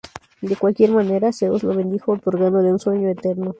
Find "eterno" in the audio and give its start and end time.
3.07-3.49